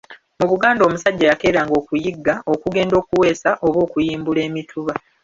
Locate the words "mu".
0.39-0.45